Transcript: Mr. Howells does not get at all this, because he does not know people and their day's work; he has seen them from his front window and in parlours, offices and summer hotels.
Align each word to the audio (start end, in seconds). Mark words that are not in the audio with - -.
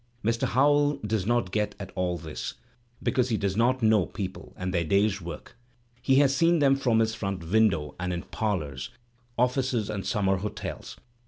Mr. 0.25 0.47
Howells 0.47 0.99
does 1.05 1.27
not 1.27 1.51
get 1.51 1.75
at 1.79 1.91
all 1.93 2.17
this, 2.17 2.55
because 3.03 3.29
he 3.29 3.37
does 3.37 3.55
not 3.55 3.83
know 3.83 4.07
people 4.07 4.51
and 4.57 4.73
their 4.73 4.83
day's 4.83 5.21
work; 5.21 5.55
he 6.01 6.15
has 6.15 6.35
seen 6.35 6.57
them 6.57 6.75
from 6.75 6.97
his 6.97 7.13
front 7.13 7.47
window 7.51 7.93
and 7.99 8.11
in 8.11 8.23
parlours, 8.23 8.89
offices 9.37 9.91
and 9.91 10.03
summer 10.03 10.37
hotels. 10.37 10.97